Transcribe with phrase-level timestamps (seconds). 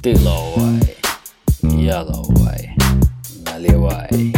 [0.00, 0.78] Ты ловой,
[1.62, 2.70] я яловой,
[3.44, 4.32] наливай.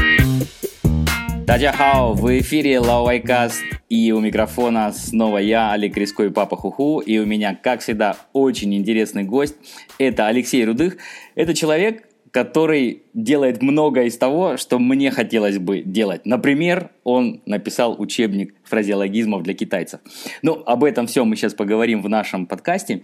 [1.46, 3.60] Дадя хао, в эфире Лауайкаст,
[3.90, 8.16] и у микрофона снова я, Олег Криско и Папа Хуху, и у меня, как всегда,
[8.32, 9.56] очень интересный гость,
[9.98, 10.96] это Алексей Рудых,
[11.34, 16.24] это человек, который делает много из того, что мне хотелось бы делать.
[16.24, 20.00] Например, он написал учебник фразеологизмов для китайцев.
[20.40, 23.02] Ну, об этом все мы сейчас поговорим в нашем подкасте.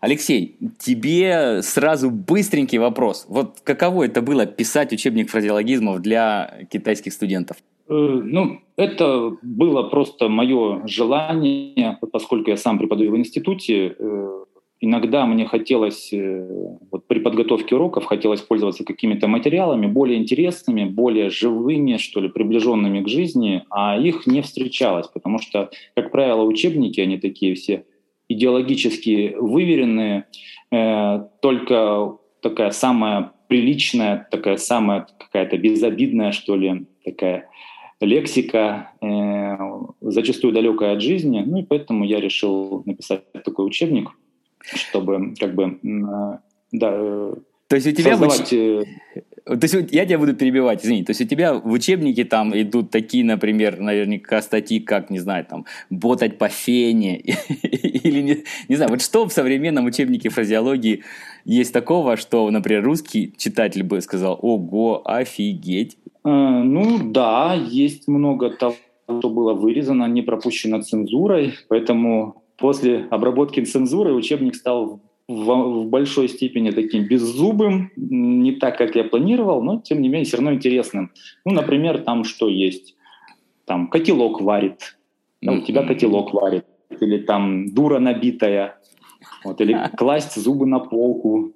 [0.00, 3.26] Алексей, тебе сразу быстренький вопрос.
[3.28, 7.56] Вот каково это было писать учебник фразеологизмов для китайских студентов?
[7.88, 13.96] Э, ну, это было просто мое желание, поскольку я сам преподаю в институте.
[13.98, 14.44] Э,
[14.80, 21.30] иногда мне хотелось, э, вот при подготовке уроков, хотелось пользоваться какими-то материалами более интересными, более
[21.30, 27.00] живыми, что ли, приближенными к жизни, а их не встречалось, потому что, как правило, учебники,
[27.00, 27.84] они такие все
[28.28, 30.26] идеологически выверенные,
[30.70, 37.48] э, только такая самая приличная, такая самая какая-то безобидная, что ли, такая
[38.00, 39.56] лексика, э,
[40.00, 41.42] зачастую далекая от жизни.
[41.44, 44.10] Ну и поэтому я решил написать такой учебник,
[44.62, 46.38] чтобы как бы э,
[46.72, 47.34] да, э,
[47.68, 48.50] то есть у тебя создавать...
[48.50, 48.84] в...
[49.44, 51.04] То есть я тебя буду перебивать, извини.
[51.04, 55.44] То есть у тебя в учебнике там идут такие, например, наверняка статьи, как, не знаю,
[55.44, 57.18] там, ботать по фене,
[57.62, 61.02] или не, не знаю, вот что в современном учебнике фразеологии
[61.44, 65.96] есть такого, что, например, русский читатель бы сказал, ого, офигеть.
[66.24, 68.76] Э, ну да, есть много того,
[69.06, 76.28] что было вырезано, не пропущено цензурой, поэтому после обработки цензуры учебник стал в, в большой
[76.28, 81.12] степени таким беззубым, не так, как я планировал, но тем не менее все равно интересным.
[81.44, 82.96] Ну, например, там что есть?
[83.66, 84.96] Там котелок варит,
[85.42, 86.64] да, у тебя котелок варит,
[87.00, 88.78] или там дура набитая,
[89.44, 91.52] вот, или класть зубы на полку.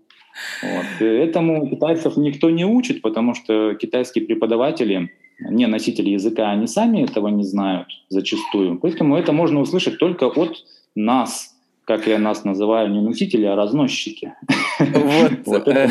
[0.62, 1.06] Вот.
[1.06, 5.10] Этому китайцев никто не учит, потому что китайские преподаватели,
[5.40, 8.78] не носители языка, они сами этого не знают зачастую.
[8.78, 10.64] Поэтому это можно услышать только от
[10.94, 11.51] нас,
[11.84, 14.34] как я нас называю, не носители, а разносчики.
[14.78, 15.88] Вот, э,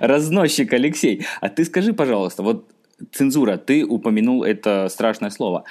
[0.00, 1.24] разносчик Алексей.
[1.40, 2.68] А ты скажи, пожалуйста, вот
[3.12, 5.64] цензура, ты упомянул это страшное слово.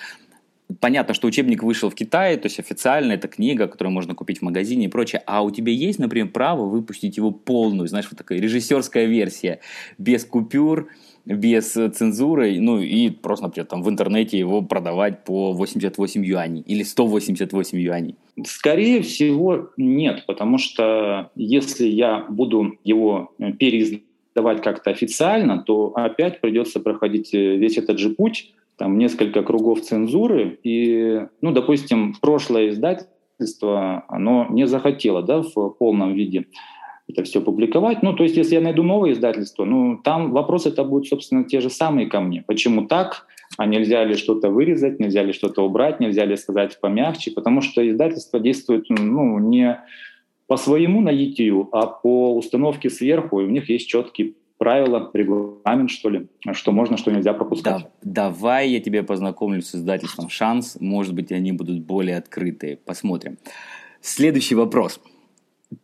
[0.81, 4.41] Понятно, что учебник вышел в Китае, то есть официально это книга, которую можно купить в
[4.41, 5.23] магазине и прочее.
[5.25, 9.59] А у тебя есть, например, право выпустить его полную, знаешь, вот такая режиссерская версия,
[9.97, 10.89] без купюр,
[11.27, 16.83] без цензуры, ну и просто, например, там в интернете его продавать по 88 юаней или
[16.83, 18.15] 188 юаней?
[18.45, 26.39] Скорее всего, нет, потому что если я буду его э, переиздавать как-то официально, то опять
[26.39, 32.69] придется проходить э, весь этот же путь, там несколько кругов цензуры, и, ну, допустим, прошлое
[32.69, 36.45] издательство, оно не захотело, да, в полном виде
[37.07, 38.03] это все публиковать.
[38.03, 41.61] Ну, то есть, если я найду новое издательство, ну, там вопросы это будут, собственно, те
[41.61, 42.43] же самые ко мне.
[42.45, 43.27] Почему так?
[43.57, 47.31] А нельзя ли что-то вырезать, нельзя ли что-то убрать, нельзя ли сказать помягче?
[47.31, 49.81] Потому что издательство действует, ну, не
[50.47, 56.09] по своему наитию, а по установке сверху, и у них есть четкие правила, регламент, что
[56.09, 57.83] ли, что можно, что нельзя пропускать.
[58.01, 60.77] Да, давай я тебе познакомлю с издательством «Шанс».
[60.79, 62.77] Может быть, они будут более открытые.
[62.77, 63.37] Посмотрим.
[64.01, 64.99] Следующий вопрос–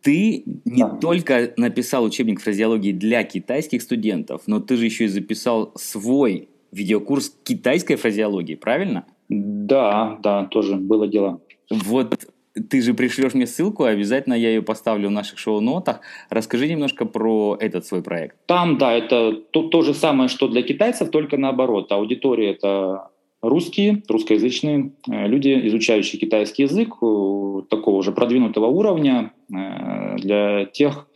[0.02, 0.88] ты не да.
[0.90, 7.36] только написал учебник фразеологии для китайских студентов, но ты же еще и записал свой видеокурс
[7.44, 9.04] китайской фразеологии, правильно?
[9.28, 11.40] Да, да, тоже было дело.
[11.70, 12.26] Вот
[12.70, 16.00] ты же пришлешь мне ссылку, обязательно я ее поставлю в наших шоу-нотах.
[16.30, 18.36] Расскажи немножко про этот свой проект.
[18.46, 21.90] Там, да, это то, то же самое, что для китайцев, только наоборот.
[21.90, 23.08] Аудитория это
[23.48, 31.08] русские, русскоязычные э, люди, изучающие китайский язык э, такого уже продвинутого уровня, э, для тех,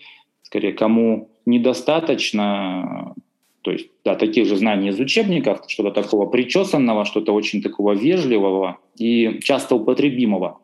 [0.43, 3.15] скорее, кому недостаточно,
[3.62, 8.78] то есть, да, таких же знаний из учебников, что-то такого причесанного, что-то очень такого вежливого
[8.99, 10.59] и часто употребимого.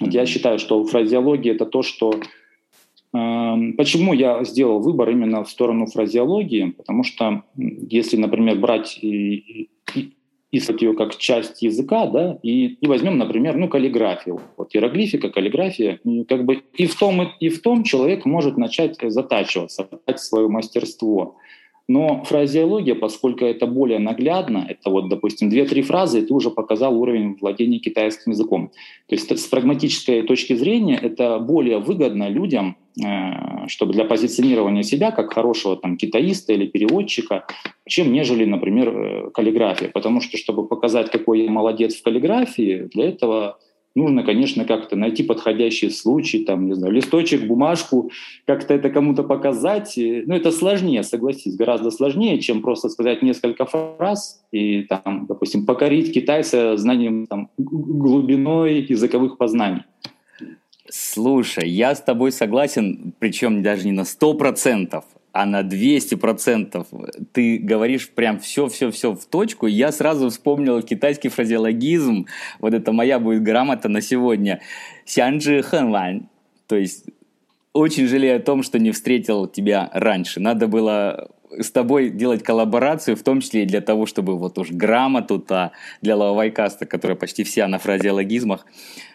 [0.00, 2.14] Вот я считаю, что фразеология— это то, что
[3.10, 6.74] Почему я сделал выбор именно в сторону фразеологии?
[6.76, 9.00] Потому что если, например, брать
[10.50, 14.40] использовать ее как часть языка, да, и, и возьмем, например, ну, каллиграфию.
[14.56, 19.88] Вот иероглифика, каллиграфия, как бы и в том, и в том человек может начать затачиваться,
[20.16, 21.36] свое мастерство.
[21.88, 27.00] Но фразеология, поскольку это более наглядно, это вот, допустим, две-три фразы, и ты уже показал
[27.00, 28.70] уровень владения китайским языком.
[29.08, 35.12] То есть с прагматической точки зрения это более выгодно людям, э, чтобы для позиционирования себя
[35.12, 37.46] как хорошего там китаиста или переводчика,
[37.88, 39.88] чем нежели, например, э, каллиграфия.
[39.88, 43.58] Потому что, чтобы показать, какой я молодец в каллиграфии, для этого
[43.98, 48.10] нужно, конечно, как-то найти подходящий случай, там, не знаю, листочек, бумажку,
[48.46, 49.94] как-то это кому-то показать.
[49.96, 56.14] Ну, это сложнее, согласись, гораздо сложнее, чем просто сказать несколько фраз и, там, допустим, покорить
[56.14, 59.82] китайца знанием там, глубиной языковых познаний.
[60.90, 65.04] Слушай, я с тобой согласен, причем даже не на 100%,
[65.38, 72.26] а на 200% ты говоришь прям все-все-все в точку, я сразу вспомнил китайский фразеологизм,
[72.58, 74.60] вот это моя будет грамота на сегодня,
[75.04, 76.26] сянджи хэнвань,
[76.66, 77.04] то есть
[77.72, 80.40] очень жалею о том, что не встретил тебя раньше.
[80.40, 84.72] Надо было с тобой делать коллаборацию, в том числе и для того, чтобы вот уж
[84.72, 85.70] грамоту-то
[86.02, 88.66] для лавайкаста, которая почти вся на фразеологизмах,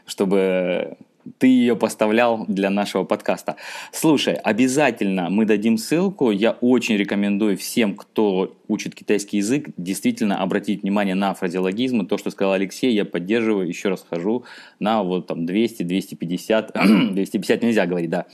[0.06, 0.96] чтобы
[1.38, 3.56] ты ее поставлял для нашего подкаста.
[3.92, 6.32] Слушай, обязательно мы дадим ссылку.
[6.32, 12.06] Я очень рекомендую всем, кто учит китайский язык, действительно обратить внимание на фразеологизмы.
[12.06, 13.68] То, что сказал Алексей, я поддерживаю.
[13.68, 14.44] Еще раз хожу
[14.80, 16.74] на вот там 200, 250,
[17.14, 18.26] 250 нельзя говорить, да,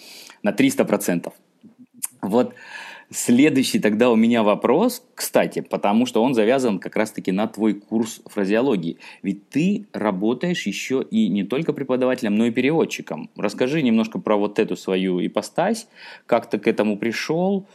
[0.43, 1.33] на 300 процентов.
[2.21, 2.53] Вот
[3.11, 8.21] Следующий тогда у меня вопрос, кстати, потому что он завязан как раз-таки на твой курс
[8.25, 8.97] фразеологии.
[9.23, 13.31] Ведь ты работаешь еще и не только преподавателем, но и переводчиком.
[13.35, 15.87] Расскажи немножко про вот эту свою ипостась,
[16.27, 17.67] как ты к этому пришел.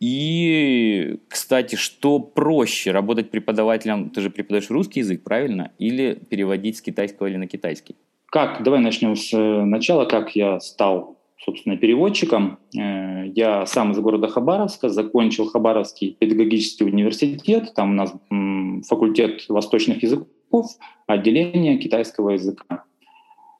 [0.00, 5.72] И, кстати, что проще, работать преподавателем, ты же преподаешь русский язык, правильно?
[5.78, 7.96] Или переводить с китайского или на китайский?
[8.30, 12.58] Как, давай начнем с э, начала, как я стал собственно, переводчиком.
[12.76, 18.14] Э, я сам из города Хабаровска, закончил Хабаровский педагогический университет, там у нас
[18.86, 20.66] факультет восточных языков,
[21.06, 22.84] отделение китайского языка.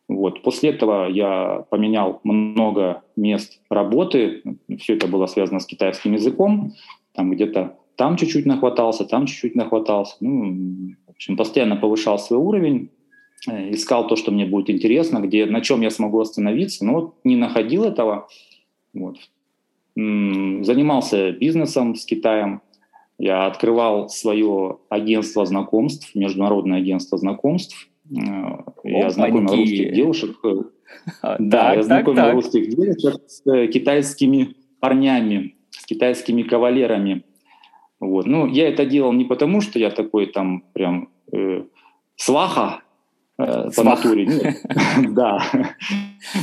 [0.08, 0.42] Вот.
[0.42, 4.42] После этого я поменял много мест работы,
[4.78, 6.72] все это было связано с китайским языком,
[7.14, 10.16] там где-то там чуть-чуть нахватался, там чуть-чуть нахватался.
[10.20, 12.90] Ну, в общем, постоянно повышал свой уровень,
[13.46, 17.36] искал то, что мне будет интересно, где, на чем я смогу остановиться, но вот не
[17.36, 18.28] находил этого.
[18.92, 19.16] Вот.
[19.96, 22.62] Занимался бизнесом с Китаем.
[23.18, 27.88] Я открывал свое агентство знакомств, международное агентство знакомств.
[28.10, 30.38] Э, я знакомил русских девушек.
[31.22, 37.24] А, да, я знакомил русских девушек с э, китайскими парнями, с китайскими кавалерами.
[38.00, 38.26] Вот.
[38.26, 41.64] Ну, я это делал не потому, что я такой там прям э,
[42.16, 42.82] сваха,
[43.46, 44.56] Э, по натуре.
[45.10, 45.42] Да.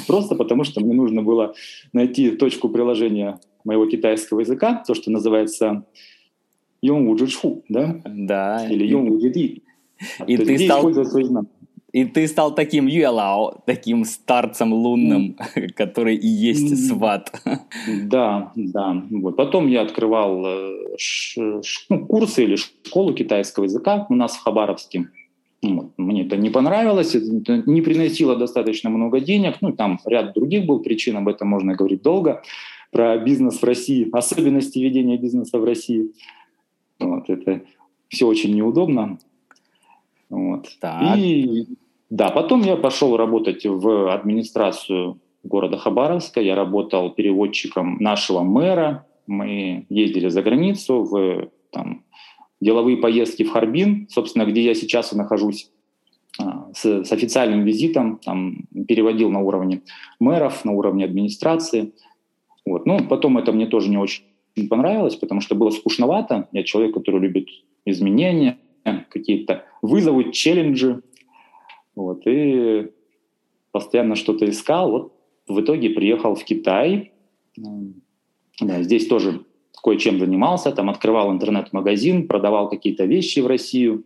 [0.07, 1.53] Просто потому, что мне нужно было
[1.93, 5.83] найти точку приложения моего китайского языка, то, что называется
[6.81, 7.17] Йонгу
[7.69, 8.01] да?
[8.05, 8.67] Да.
[8.69, 9.19] Или Йонгу
[10.27, 10.91] И ты стал...
[11.93, 15.37] И ты стал таким Юэлао, таким старцем лунным,
[15.75, 17.31] который и есть сват.
[18.03, 19.03] Да, да.
[19.09, 19.37] Вот.
[19.37, 20.97] Потом я открывал э,
[21.89, 25.07] ну, курсы или школу китайского языка у нас в Хабаровске.
[25.63, 25.91] Вот.
[25.97, 29.55] Мне это не понравилось, это не приносило достаточно много денег.
[29.61, 32.43] Ну, там ряд других был причин, об этом можно говорить долго.
[32.91, 36.11] Про бизнес в России, особенности ведения бизнеса в России.
[36.99, 37.63] Вот, это
[38.07, 39.19] все очень неудобно.
[40.29, 40.67] Вот.
[40.79, 41.17] Так.
[41.17, 41.67] И
[42.09, 46.41] да, потом я пошел работать в администрацию города Хабаровска.
[46.41, 49.05] Я работал переводчиком нашего мэра.
[49.25, 52.03] Мы ездили за границу в там,
[52.59, 55.71] деловые поездки в Харбин, собственно, где я сейчас и нахожусь
[56.39, 59.81] а, с, с официальным визитом, там, переводил на уровне
[60.19, 61.93] мэров, на уровне администрации.
[62.65, 62.85] Вот.
[62.85, 64.23] Ну, потом это мне тоже не очень
[64.69, 66.47] понравилось, потому что было скучновато.
[66.51, 67.47] Я человек, который любит
[67.85, 68.57] изменения,
[69.09, 71.01] какие-то вызовы, челленджи.
[71.95, 72.23] Вот.
[72.25, 72.91] И
[73.71, 74.91] постоянно что-то искал.
[74.91, 75.13] Вот
[75.47, 77.13] в итоге приехал в Китай.
[78.59, 79.45] Да, здесь тоже
[79.81, 84.03] кое-чем занимался, там открывал интернет-магазин, продавал какие-то вещи в Россию,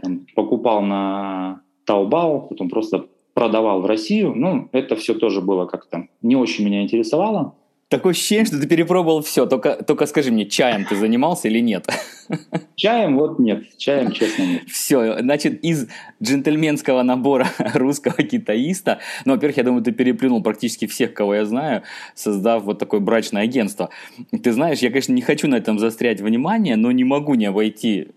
[0.00, 4.34] там, покупал на Taobao, потом просто продавал в Россию.
[4.34, 7.54] Ну, это все тоже было как-то не очень меня интересовало.
[7.88, 9.46] Такое ощущение, что ты перепробовал все.
[9.46, 11.86] Только, только скажи мне, чаем ты занимался или нет?
[12.76, 13.64] Чаем вот нет.
[13.78, 14.62] Чаем, честно, нет.
[14.68, 15.88] Все, значит, из
[16.22, 21.82] джентльменского набора русского китаиста, ну, во-первых, я думаю, ты переплюнул практически всех, кого я знаю,
[22.14, 23.88] создав вот такое брачное агентство.
[24.42, 28.08] Ты знаешь, я, конечно, не хочу на этом застрять внимание, но не могу не обойти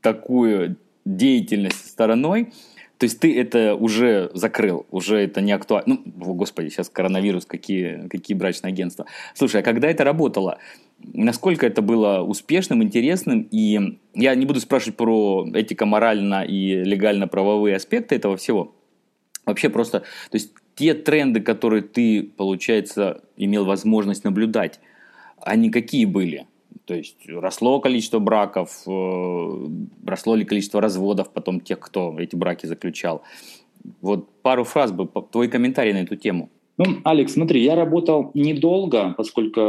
[0.00, 2.50] такую деятельность стороной,
[2.98, 5.98] то есть ты это уже закрыл, уже это не актуально.
[6.04, 9.06] Ну, господи, сейчас коронавирус, какие, какие брачные агентства.
[9.34, 10.58] Слушай, а когда это работало?
[11.14, 13.46] Насколько это было успешным, интересным?
[13.52, 18.74] И я не буду спрашивать про этико-морально и легально-правовые аспекты этого всего.
[19.46, 24.80] Вообще просто, то есть те тренды, которые ты, получается, имел возможность наблюдать,
[25.40, 26.46] они какие были?
[26.88, 29.68] То есть росло количество браков, э,
[30.06, 33.20] росло ли количество разводов потом тех, кто эти браки заключал.
[34.00, 36.48] Вот пару фраз бы, твой комментарий на эту тему.
[36.78, 39.60] Ну, Алекс, смотри, я работал недолго, поскольку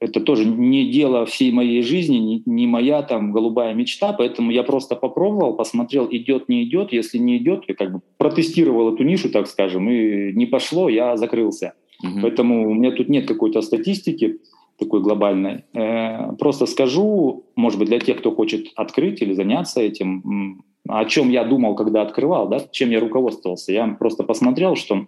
[0.00, 4.64] это тоже не дело всей моей жизни, не, не моя там голубая мечта, поэтому я
[4.64, 6.92] просто попробовал, посмотрел, идет, не идет.
[6.92, 11.16] Если не идет, я как бы протестировал эту нишу, так скажем, и не пошло, я
[11.16, 11.72] закрылся.
[12.02, 12.20] Угу.
[12.20, 14.40] Поэтому у меня тут нет какой-то статистики
[14.78, 15.64] такой глобальной.
[15.72, 21.30] Э, просто скажу, может быть, для тех, кто хочет открыть или заняться этим, о чем
[21.30, 23.72] я думал, когда открывал, да, чем я руководствовался.
[23.72, 25.06] Я просто посмотрел, что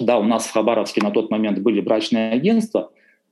[0.00, 2.90] да, у нас в Хабаровске на тот момент были брачные агентства,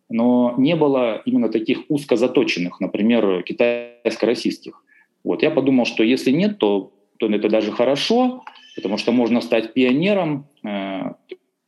[0.09, 4.83] но не было именно таких узко заточенных, например, китайско-российских.
[5.25, 5.43] Вот.
[5.43, 8.43] Я подумал, что если нет, то, то это даже хорошо,
[8.77, 10.47] потому что можно стать пионером.
[10.65, 11.13] Э,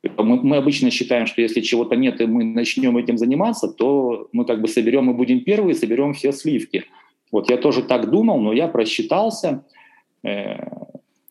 [0.03, 4.45] мы, мы обычно считаем, что если чего-то нет, и мы начнем этим заниматься, то мы
[4.45, 6.85] как бы соберем и будем первые, соберем все сливки.
[7.31, 9.65] Вот я тоже так думал, но я просчитался.
[10.25, 10.57] Э,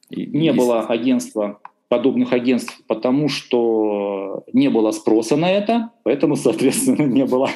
[0.09, 1.59] не было агентства
[1.91, 7.49] подобных агентств, потому что не было спроса на это, поэтому, соответственно, не было,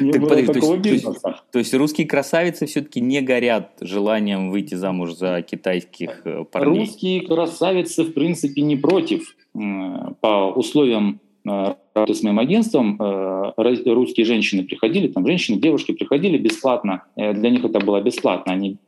[0.00, 1.20] не было подожди, такого то есть, бизнеса.
[1.20, 6.44] То есть, то есть русские красавицы все-таки не горят желанием выйти замуж за китайских э,
[6.50, 6.80] парней?
[6.80, 9.36] Русские красавицы, в принципе, не против.
[9.54, 16.38] По условиям э, работы с моим агентством э, русские женщины приходили, там женщины, девушки приходили
[16.38, 17.04] бесплатно.
[17.16, 18.52] Для них это было бесплатно.
[18.52, 18.78] Они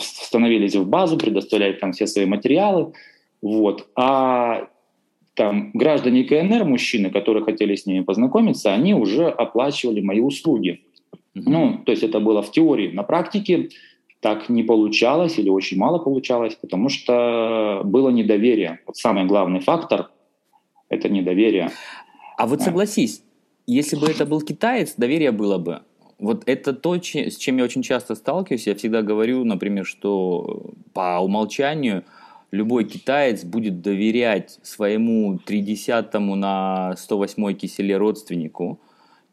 [0.00, 2.92] становились в базу, предоставляли там все свои материалы,
[3.42, 3.88] вот.
[3.96, 4.68] А
[5.34, 10.82] там граждане КНР, мужчины, которые хотели с ними познакомиться, они уже оплачивали мои услуги.
[11.34, 12.92] Ну, то есть это было в теории.
[12.92, 13.70] На практике
[14.24, 18.80] так не получалось или очень мало получалось, потому что было недоверие.
[18.86, 20.10] Вот самый главный фактор–
[20.88, 21.70] это недоверие.
[22.38, 23.22] А вот согласись,
[23.66, 25.82] если бы это был китаец, доверие было бы.
[26.18, 28.66] Вот это то, с чем я очень часто сталкиваюсь.
[28.66, 32.02] Я всегда говорю, например, что по умолчанию–
[32.54, 38.78] любой китаец будет доверять своему 30 на 108 киселе родственнику,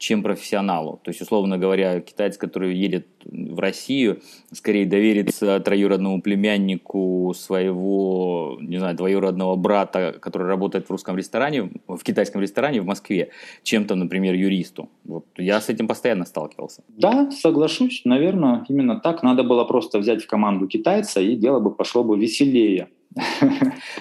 [0.01, 0.99] чем профессионалу.
[1.03, 4.19] То есть, условно говоря, китаец, который едет в Россию,
[4.51, 12.01] скорее доверится троюродному племяннику своего, не знаю, двоюродного брата, который работает в русском ресторане, в
[12.03, 13.29] китайском ресторане в Москве,
[13.61, 14.89] чем то, например, юристу.
[15.03, 16.83] Вот я с этим постоянно сталкивался.
[16.87, 18.01] Да, соглашусь.
[18.03, 19.21] Наверное, именно так.
[19.21, 22.87] Надо было просто взять в команду китайца, и дело бы пошло бы веселее.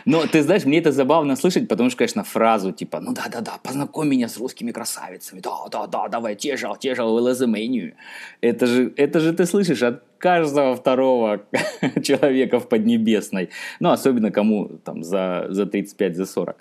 [0.05, 4.09] Но ты знаешь, мне это забавно слышать, потому что, конечно, фразу типа, ну да-да-да, познакомь
[4.09, 7.93] меня с русскими красавицами, да-да-да, давай, тежал, тежал, в
[8.41, 11.43] Это же, это же ты слышишь от каждого второго
[12.03, 13.49] человека в Поднебесной.
[13.81, 16.57] Ну, особенно кому там за, за 35, за 40.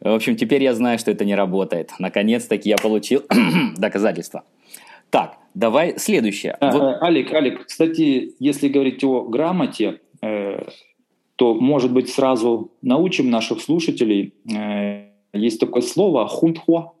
[0.00, 1.92] В общем, теперь я знаю, что это не работает.
[1.98, 3.22] Наконец-таки я получил
[3.76, 4.42] доказательства.
[5.10, 6.56] Так, давай следующее.
[6.60, 6.82] А, вот...
[6.82, 10.64] Э, Алик, Алик, кстати, если говорить о грамоте, э,
[11.36, 14.34] то, может быть, сразу научим наших слушателей.
[14.52, 16.92] Э, есть такое слово «хунтхуа».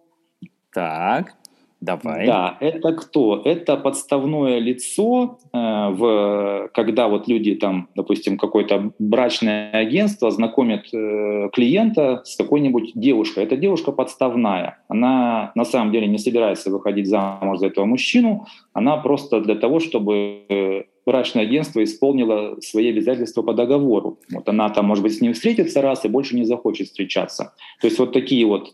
[0.72, 1.34] Так,
[1.80, 2.26] давай.
[2.26, 3.40] Да, это кто?
[3.42, 11.48] Это подставное лицо, э, в, когда вот люди там, допустим, какое-то брачное агентство знакомят э,
[11.54, 13.44] клиента с какой-нибудь девушкой.
[13.44, 14.80] Эта девушка подставная.
[14.88, 18.46] Она на самом деле не собирается выходить замуж за этого мужчину.
[18.74, 24.18] Она просто для того, чтобы брачное агентство исполнило свои обязательства по договору.
[24.30, 27.54] Вот она там, может быть, с ним встретится раз и больше не захочет встречаться.
[27.80, 28.72] То есть вот такие вот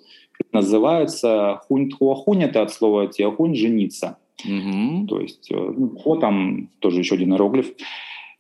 [0.51, 4.19] называются хунь-тхуахунь, это от слова тиахунь– жениться.
[4.45, 5.07] Угу.
[5.09, 7.73] То есть э, ну, хо там тоже еще один иероглиф.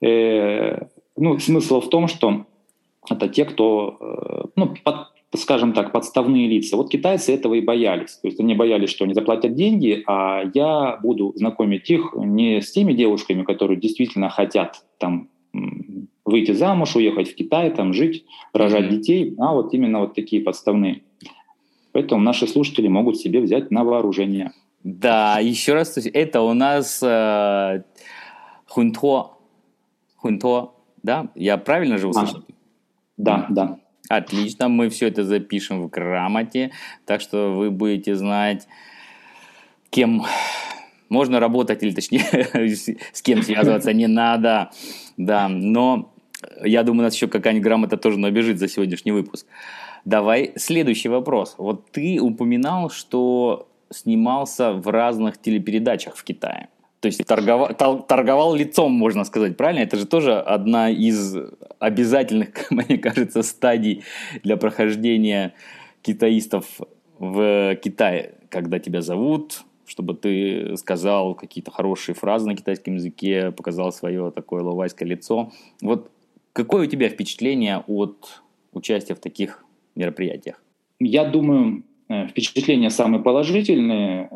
[0.00, 2.46] Э, ну, смысл в том, что
[3.08, 6.76] это те, кто э, ну, под, скажем так, подставные лица.
[6.76, 8.16] Вот китайцы этого и боялись.
[8.16, 12.72] То есть они боялись, что они заплатят деньги, а я буду знакомить их не с
[12.72, 15.28] теми девушками, которые действительно хотят там
[16.24, 18.96] выйти замуж, уехать в Китай, там жить, рожать mm-hmm.
[18.96, 21.02] детей, а вот именно вот такие подставные.
[21.92, 24.52] Поэтому наши слушатели могут себе взять на вооружение.
[24.82, 27.82] Да, еще раз, это у нас э,
[28.66, 29.32] хунто,
[30.16, 30.72] хунто,
[31.02, 31.28] да?
[31.34, 32.38] Я правильно же услышал?
[32.38, 32.52] А,
[33.16, 33.78] да, да.
[34.08, 36.72] Отлично, мы все это запишем в грамоте,
[37.06, 38.66] так что вы будете знать,
[39.90, 40.24] кем
[41.08, 42.22] можно работать, или точнее,
[43.12, 44.70] с кем связываться не надо.
[45.16, 46.12] Да, но
[46.64, 49.46] я думаю, нас еще какая-нибудь грамота тоже набежит за сегодняшний выпуск.
[50.04, 51.54] Давай следующий вопрос.
[51.58, 56.68] Вот ты упоминал, что снимался в разных телепередачах в Китае.
[57.02, 57.74] То есть торговал,
[58.06, 59.80] торговал лицом, можно сказать, правильно?
[59.80, 61.36] Это же тоже одна из
[61.80, 64.04] обязательных, мне кажется, стадий
[64.44, 65.52] для прохождения
[66.02, 66.64] китаистов
[67.18, 73.90] в Китае, когда тебя зовут, чтобы ты сказал какие-то хорошие фразы на китайском языке, показал
[73.90, 75.50] свое такое ловайское лицо.
[75.80, 76.08] Вот
[76.52, 78.42] какое у тебя впечатление от
[78.72, 79.64] участия в таких
[79.96, 80.62] мероприятиях?
[81.00, 84.28] Я думаю, э, впечатления самые положительные.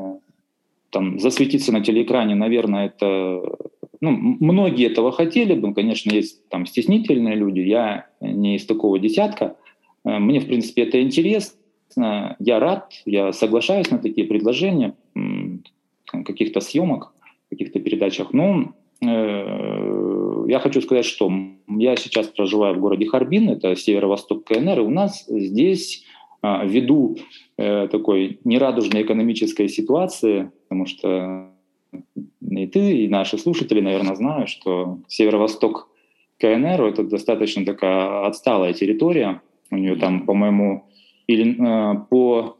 [0.91, 3.43] Там, засветиться на телеэкране, наверное, это...
[4.01, 9.57] Ну, многие этого хотели бы, конечно, есть там стеснительные люди, я не из такого десятка.
[10.05, 14.95] Э, мне, в принципе, это интересно, я рад, я соглашаюсь на такие предложения
[16.11, 17.13] каких-то съемок,
[17.51, 18.33] каких-то передачах.
[18.33, 21.33] Но э, я хочу сказать, что
[21.69, 26.05] я сейчас проживаю в городе Харбин, это северо-восток КНР, и у нас здесь
[26.43, 27.17] ввиду
[27.57, 31.51] э, такой нерадужной экономической ситуации, потому что
[32.51, 35.89] и ты, и наши слушатели, наверное, знают, что северо-восток
[36.39, 39.41] КНР это достаточно такая отсталая территория.
[39.71, 40.87] У нее там, по-моему,
[41.27, 42.57] или э, по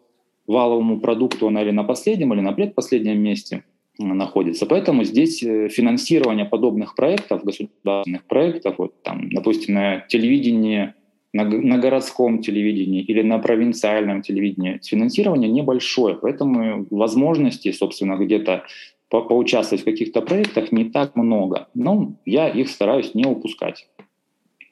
[0.47, 3.65] валовому продукту она или на последнем, или на предпоследнем месте
[3.99, 4.67] находится.
[4.67, 10.95] Поэтому здесь э, финансирование подобных проектов, государственных проектов, вот там, допустим, на телевидении,
[11.37, 18.65] на, на городском телевидении или на провинциальном телевидении, финансирование небольшое, поэтому возможностей, собственно, где-то
[19.09, 21.69] по поучаствовать в каких-то проектах не так много.
[21.75, 23.87] Но я их стараюсь не упускать.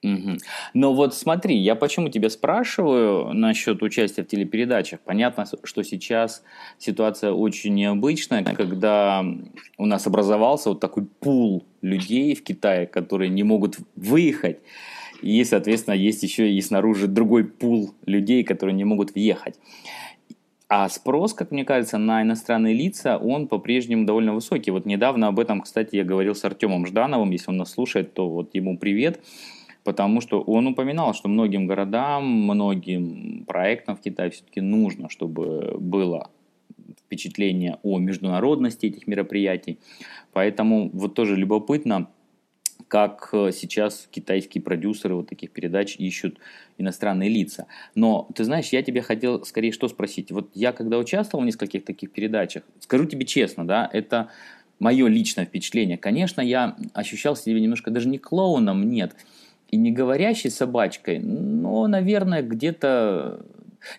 [0.02, 0.38] Угу.
[0.74, 5.00] Но вот смотри, я почему тебя спрашиваю насчет участия в телепередачах.
[5.00, 6.42] Понятно, что сейчас
[6.78, 9.24] ситуация очень необычная, когда
[9.78, 14.58] у нас образовался вот такой пул людей в Китае, которые не могут выехать.
[15.22, 19.58] И, соответственно, есть еще и снаружи другой пул людей, которые не могут въехать.
[20.68, 24.70] А спрос, как мне кажется, на иностранные лица, он по-прежнему довольно высокий.
[24.70, 27.30] Вот недавно об этом, кстати, я говорил с Артемом Ждановым.
[27.30, 29.20] Если он нас слушает, то вот ему привет
[29.84, 36.30] потому что он упоминал, что многим городам, многим проектам в Китае все-таки нужно, чтобы было
[37.04, 39.78] впечатление о международности этих мероприятий.
[40.32, 42.08] Поэтому вот тоже любопытно,
[42.94, 46.38] как сейчас китайские продюсеры вот таких передач ищут
[46.78, 47.66] иностранные лица.
[47.96, 50.30] Но, ты знаешь, я тебе хотел скорее что спросить.
[50.30, 54.28] Вот я когда участвовал в нескольких таких передачах, скажу тебе честно, да, это
[54.78, 55.98] мое личное впечатление.
[55.98, 59.16] Конечно, я ощущал себя немножко даже не клоуном, нет,
[59.72, 63.44] и не говорящей собачкой, но, наверное, где-то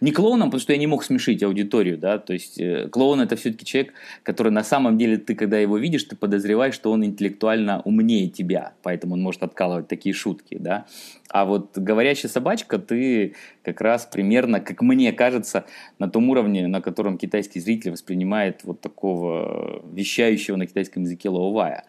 [0.01, 3.35] не клоуном, потому что я не мог смешить аудиторию, да, то есть э, клоун это
[3.35, 3.93] все-таки человек,
[4.23, 8.73] который на самом деле ты, когда его видишь, ты подозреваешь, что он интеллектуально умнее тебя,
[8.83, 10.85] поэтому он может откалывать такие шутки, да.
[11.29, 15.65] А вот говорящая собачка, ты как раз примерно, как мне кажется,
[15.99, 21.85] на том уровне, на котором китайский зритель воспринимает вот такого вещающего на китайском языке лаовая.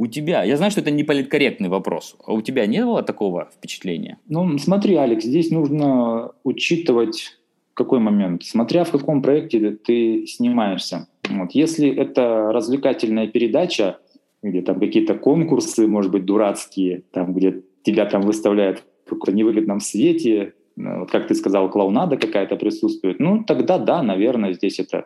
[0.00, 3.50] У тебя, я знаю, что это не политкорректный вопрос, а у тебя не было такого
[3.54, 4.16] впечатления?
[4.28, 7.38] Ну, смотри, Алекс, здесь нужно учитывать
[7.74, 11.06] какой момент, смотря в каком проекте ты снимаешься.
[11.28, 11.50] Вот.
[11.52, 13.98] Если это развлекательная передача,
[14.42, 19.80] где там какие-то конкурсы, может быть, дурацкие, там, где тебя там выставляют в каком-то невыгодном
[19.80, 25.04] свете, ну, вот как ты сказал, клоунада какая-то присутствует, ну, тогда да, наверное, здесь это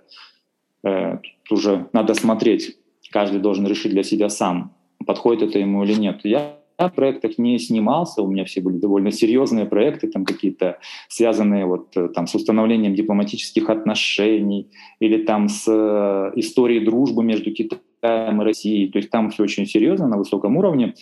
[0.85, 1.19] э,
[1.51, 2.77] уже надо смотреть.
[3.11, 4.73] Каждый должен решить для себя сам
[5.07, 6.21] подходит это ему или нет.
[6.25, 10.79] Я в проектах не снимался, у меня все были довольно серьезные проекты, там какие-то
[11.09, 17.53] связанные вот э, там с установлением дипломатических отношений или там с э, историей дружбы между
[17.53, 18.91] Китаем и Россией.
[18.91, 20.95] То есть там все очень серьезно, на высоком уровне.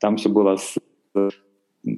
[0.00, 0.76] Там все было с,
[1.16, 1.28] э,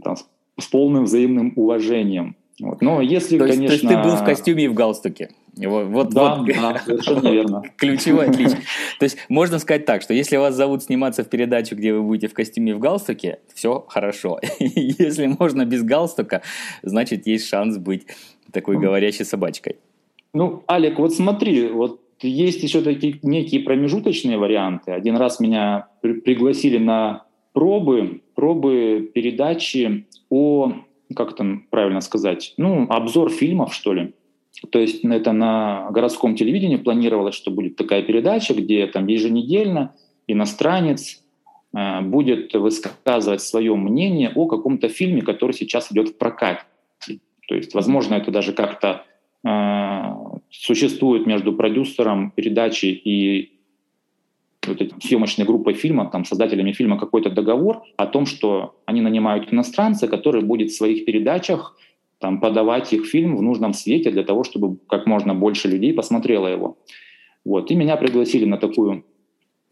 [0.02, 0.16] там,
[0.58, 2.36] с полным взаимным уважением.
[2.60, 2.82] Вот.
[2.82, 3.78] Но если, то есть, конечно...
[3.78, 5.30] То есть ты был в костюме и в галстуке?
[5.56, 6.46] Вот, вот, да, вот.
[6.46, 7.62] да, совершенно верно.
[7.76, 8.60] Ключевой отличие.
[8.98, 12.28] То есть можно сказать так, что если вас зовут сниматься в передачу, где вы будете
[12.28, 14.38] в костюме и в галстуке, все хорошо.
[14.58, 16.42] Если можно без галстука,
[16.82, 18.06] значит есть шанс быть
[18.52, 19.76] такой говорящей собачкой.
[20.32, 24.92] Ну, Алик, вот смотри, вот есть еще такие некие промежуточные варианты.
[24.92, 30.72] Один раз меня при пригласили на пробы, пробы передачи о,
[31.14, 34.14] как там правильно сказать, ну, обзор фильмов, что ли.
[34.70, 39.94] То есть это на городском телевидении планировалось, что будет такая передача, где там еженедельно
[40.26, 41.22] иностранец
[41.76, 46.62] э, будет высказывать свое мнение о каком-то фильме, который сейчас идет в прокате.
[47.48, 49.04] То есть, возможно, это даже как-то
[49.44, 50.02] э,
[50.50, 53.58] существует между продюсером передачи и
[54.66, 59.52] вот этой съемочной группой фильма, там, создателями фильма какой-то договор о том, что они нанимают
[59.52, 61.76] иностранца, который будет в своих передачах
[62.18, 66.46] там, подавать их фильм в нужном свете для того, чтобы как можно больше людей посмотрело
[66.46, 66.78] его.
[67.44, 67.70] Вот.
[67.70, 69.04] И меня пригласили на такую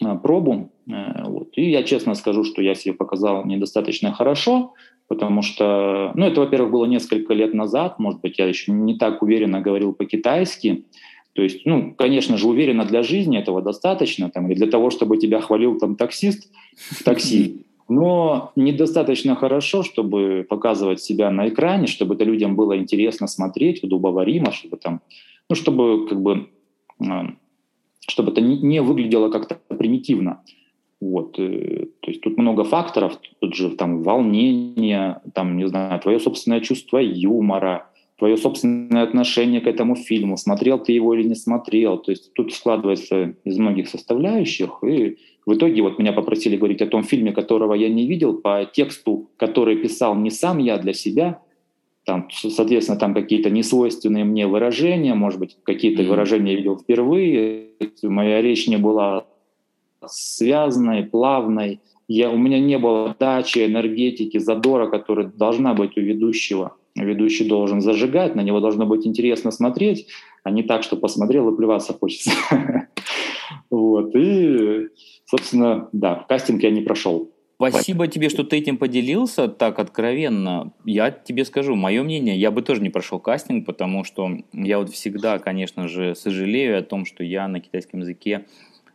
[0.02, 0.70] а, пробу.
[0.88, 1.50] Э, вот.
[1.56, 4.74] И я честно скажу, что я себе показал недостаточно хорошо,
[5.08, 9.22] потому что, ну, это, во-первых, было несколько лет назад, может быть, я еще не так
[9.22, 10.84] уверенно говорил по-китайски,
[11.32, 15.18] то есть, ну, конечно же, уверенно для жизни этого достаточно, там, или для того, чтобы
[15.18, 22.14] тебя хвалил там таксист в такси, но недостаточно хорошо, чтобы показывать себя на экране, чтобы
[22.14, 25.00] это людям было интересно смотреть, удобоваримо, чтобы там,
[25.48, 26.48] ну, чтобы как бы,
[27.00, 27.26] а,
[28.08, 30.42] чтобы это не выглядело как-то примитивно.
[31.00, 36.18] Вот, э, то есть тут много факторов, тут же там волнение, там, не знаю, твое
[36.18, 41.98] собственное чувство юмора, твое собственное отношение к этому фильму, смотрел ты его или не смотрел.
[41.98, 46.86] То есть тут складывается из многих составляющих, и в итоге вот меня попросили говорить о
[46.86, 51.40] том фильме, которого я не видел, по тексту, который писал не сам я для себя.
[52.04, 56.08] Там, соответственно, там какие-то несвойственные мне выражения, может быть, какие-то mm-hmm.
[56.08, 57.70] выражения я видел впервые.
[58.02, 59.26] Моя речь не была
[60.06, 61.80] связанной, плавной.
[62.08, 67.80] Я, у меня не было дачи, энергетики, задора, которая должна быть у ведущего ведущий должен
[67.80, 70.06] зажигать, на него должно быть интересно смотреть,
[70.42, 72.30] а не так, что посмотрел и плеваться хочется.
[73.70, 74.14] Вот.
[74.14, 74.88] И,
[75.24, 77.30] собственно, да, кастинг я не прошел.
[77.56, 80.72] Спасибо тебе, что ты этим поделился так откровенно.
[80.84, 84.90] Я тебе скажу, мое мнение, я бы тоже не прошел кастинг, потому что я вот
[84.90, 88.46] всегда, конечно же, сожалею о том, что я на китайском языке,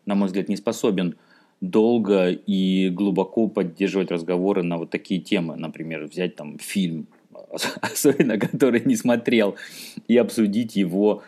[0.05, 1.15] на мой взгляд, не способен
[1.59, 5.55] долго и глубоко поддерживать разговоры на вот такие темы.
[5.55, 7.07] Например, взять там фильм
[7.81, 9.55] особенно который не смотрел,
[10.07, 11.23] и обсудить его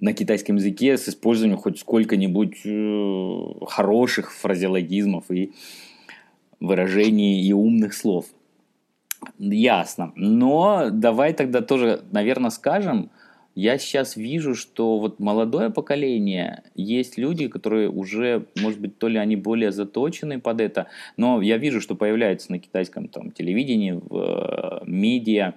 [0.00, 5.52] на китайском языке с использованием хоть сколько-нибудь э, хороших фразеологизмов и
[6.58, 8.26] выражений и умных слов.
[9.38, 10.12] Ясно.
[10.16, 13.10] Но давай тогда тоже, наверное, скажем,
[13.54, 19.18] я сейчас вижу, что вот молодое поколение, есть люди, которые уже, может быть, то ли
[19.18, 20.86] они более заточены под это,
[21.16, 25.54] но я вижу, что появляется на китайском там, телевидении, в э, медиа,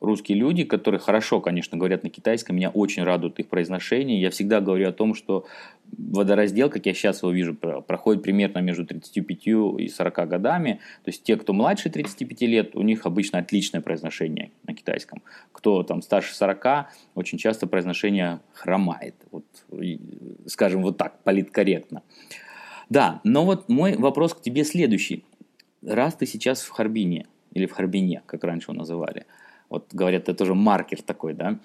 [0.00, 4.20] русские люди, которые хорошо, конечно, говорят на китайском, меня очень радует их произношение.
[4.20, 5.46] Я всегда говорю о том, что
[5.96, 9.46] водораздел, как я сейчас его вижу, проходит примерно между 35
[9.80, 10.80] и 40 годами.
[11.04, 15.22] То есть те, кто младше 35 лет, у них обычно отличное произношение на китайском.
[15.52, 19.14] Кто там старше 40, очень часто произношение хромает.
[19.30, 19.44] Вот,
[20.46, 22.02] скажем вот так, политкорректно.
[22.88, 25.24] Да, но вот мой вопрос к тебе следующий.
[25.82, 29.26] Раз ты сейчас в Харбине, или в Харбине, как раньше его называли–
[29.70, 31.58] вот говорят, это тоже маркер такой, да.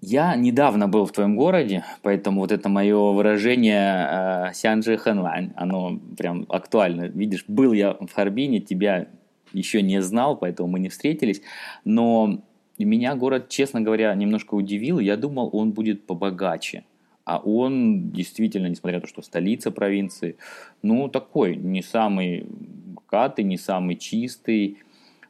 [0.00, 5.98] Я недавно был в твоем городе, поэтому вот это мое выражение э, «Сянжи Хэнлань», оно
[6.16, 7.04] прям актуально.
[7.04, 9.08] Видишь, был я в Харбине, тебя
[9.52, 11.40] еще не знал, поэтому мы не встретились,
[11.84, 12.42] но
[12.78, 14.98] меня город, честно говоря, немножко удивил.
[14.98, 16.84] Я думал, он будет побогаче.
[17.24, 20.36] А он действительно, несмотря на то, что столица провинции,
[20.82, 24.78] ну такой, не самый богатый, не самый чистый,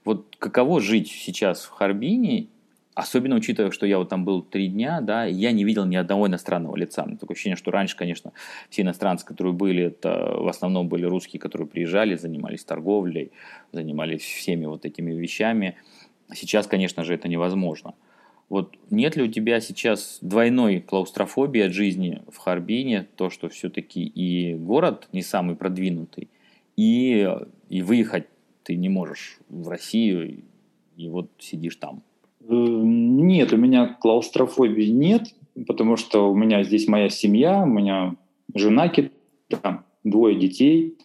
[0.05, 2.49] вот каково жить сейчас в Харбине,
[2.97, 6.27] особенно учитывая, что я вот там был три дня, да, я не видел ни одного
[6.27, 7.05] иностранного лица.
[7.21, 8.33] Такое ощущение, что раньше, конечно,
[8.71, 13.33] все иностранцы, которые были, это в основном были русские, которые приезжали, занимались торговлей,
[13.71, 15.77] занимались всеми вот этими вещами.
[16.35, 17.95] Сейчас, конечно же, это невозможно.
[18.49, 24.07] Вот нет ли у тебя сейчас двойной клаустрофобии от жизни в Харбине, то, что все-таки
[24.07, 26.31] и город не самый продвинутый,
[26.77, 27.29] и,
[27.69, 28.27] и выехать
[28.63, 30.45] ты не можешь в Россию
[30.97, 32.03] и вот сидишь там?
[32.49, 35.35] Э, нет, у меня клаустрофобии нет,
[35.67, 38.15] потому что у меня здесь моя семья, у меня
[38.55, 40.97] жена кита, двое детей.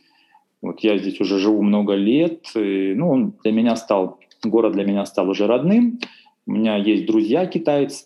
[0.61, 2.45] Вот я здесь уже живу много лет.
[2.55, 5.99] И, ну, он для меня стал, город для меня стал уже родным.
[6.45, 8.05] У меня есть друзья китайцы.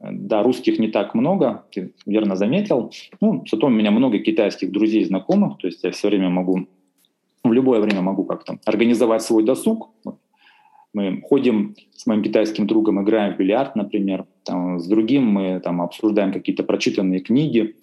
[0.00, 2.92] Да, русских не так много, ты верно заметил.
[3.22, 5.56] Ну, зато у меня много китайских друзей, знакомых.
[5.58, 6.66] То есть я все время могу
[7.42, 9.90] в любое время могу как-то организовать свой досуг.
[10.94, 14.24] Мы ходим с моим китайским другом, играем в бильярд, например.
[14.44, 17.74] Там, с другим мы там, обсуждаем какие-то прочитанные книги.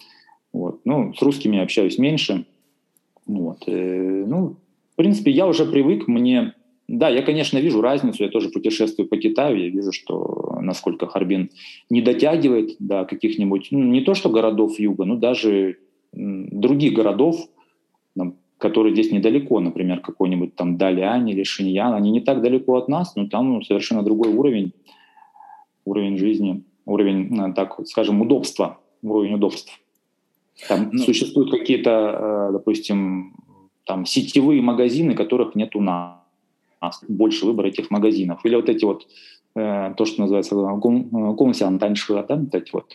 [0.52, 0.80] Вот.
[0.84, 2.46] Ну, с русскими общаюсь меньше.
[3.26, 3.62] Вот.
[3.66, 4.56] И, э, ну,
[4.92, 6.08] в принципе, я уже привык.
[6.08, 6.54] Мне,
[6.88, 8.24] да, я, конечно, вижу разницу.
[8.24, 9.56] Я тоже путешествую по Китаю.
[9.56, 11.50] Я вижу, что насколько Харбин
[11.90, 15.78] не дотягивает до каких-нибудь, ну, не то что городов юга, но даже
[16.12, 17.48] других городов,
[18.62, 23.16] которые здесь недалеко, например, какой-нибудь там Далянь или Шиньян, они не так далеко от нас,
[23.16, 24.72] но там ну, совершенно другой уровень,
[25.84, 29.80] уровень жизни, уровень, э, так скажем, удобства, уровень удобств.
[30.68, 33.34] Там ну, существуют какие-то, э, допустим,
[33.84, 36.20] там сетевые магазины, которых нет у нас.
[37.08, 38.44] Больше выбора этих магазинов.
[38.44, 39.08] Или вот эти вот,
[39.56, 42.94] э, то, что называется гонсян таньше, да, вот эти вот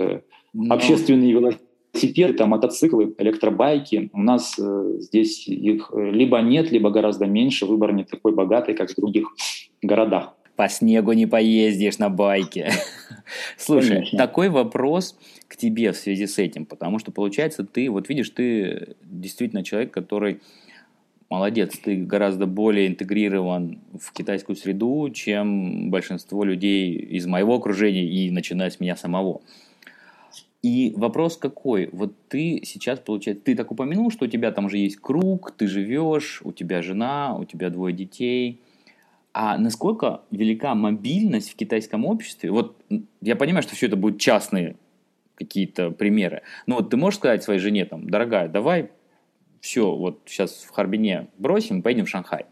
[0.53, 1.66] ну, общественные велосипеды
[1.98, 4.10] велосипеды, там, мотоциклы, электробайки.
[4.14, 7.66] У нас э, здесь их э, либо нет, либо гораздо меньше.
[7.66, 9.28] Выбор не такой богатый, как в других
[9.82, 10.34] городах.
[10.56, 12.72] По снегу не поездишь на байке.
[13.58, 14.18] Слушай, Конечно.
[14.18, 18.96] такой вопрос к тебе в связи с этим, потому что получается ты, вот видишь, ты
[19.04, 20.40] действительно человек, который
[21.30, 28.32] молодец, ты гораздо более интегрирован в китайскую среду, чем большинство людей из моего окружения и
[28.32, 29.42] начиная с меня самого.
[30.63, 31.89] И вопрос какой?
[31.91, 35.67] Вот ты сейчас, получается, ты так упомянул, что у тебя там уже есть круг, ты
[35.67, 38.62] живешь, у тебя жена, у тебя двое детей.
[39.34, 42.50] А насколько велика мобильность в китайском обществе?
[42.50, 42.76] Вот
[43.22, 44.78] я понимаю, что все это будут частные
[45.36, 46.41] какие-то примеры.
[46.65, 48.89] Но вот ты можешь сказать своей жене, там, дорогая, давай
[49.62, 52.46] все, вот сейчас в Харбине бросим, поедем в Шанхай.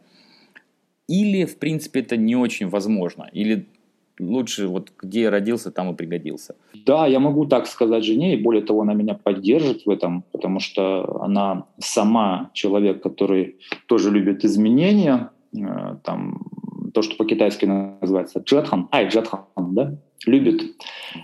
[1.07, 3.29] Или, в принципе, это не очень возможно.
[3.31, 3.67] Или
[4.19, 6.55] лучше вот где родился, там и пригодился.
[6.85, 10.59] Да, я могу так сказать жене, и более того, она меня поддержит в этом, потому
[10.59, 16.41] что она сама человек, который тоже любит изменения, э, там
[16.93, 20.63] то, что по-китайски называется джетхан, ай, джетхан, да, любит,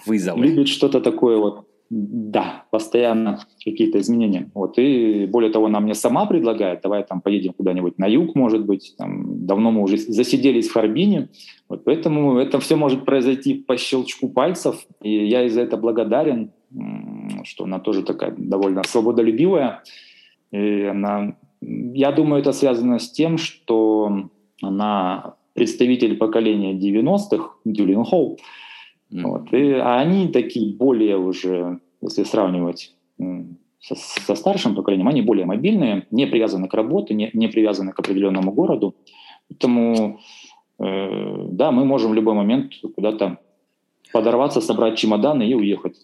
[0.05, 0.41] Вызовы.
[0.41, 4.49] любит что-то такое вот да, постоянно какие-то изменения.
[4.53, 4.79] Вот.
[4.79, 8.95] И более того, она мне сама предлагает, давай там поедем куда-нибудь на юг, может быть.
[8.97, 11.27] Там, давно мы уже засиделись в Харбине.
[11.67, 14.87] Вот, поэтому это все может произойти по щелчку пальцев.
[15.01, 16.51] И я из-за этого благодарен,
[17.43, 19.83] что она тоже такая довольно свободолюбивая.
[20.51, 24.29] И она, я думаю, это связано с тем, что
[24.61, 28.37] она представитель поколения 90-х, Дюлин Mm-hmm.
[29.11, 29.53] Вот.
[29.53, 32.95] И, а они такие более уже, если сравнивать
[33.79, 37.99] со, со старшим поколением, они более мобильные, не привязаны к работе, не, не привязаны к
[37.99, 38.95] определенному городу.
[39.49, 40.19] Поэтому,
[40.79, 43.39] э, да, мы можем в любой момент куда-то
[44.13, 45.99] подорваться, собрать чемоданы и уехать.